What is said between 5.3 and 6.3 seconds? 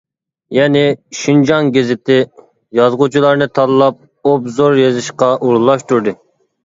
ئورۇنلاشتۇردى.